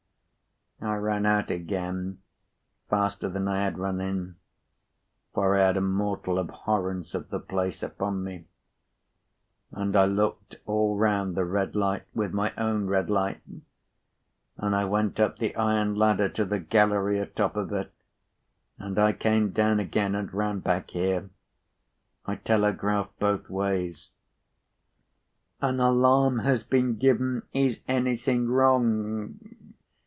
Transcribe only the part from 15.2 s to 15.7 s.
the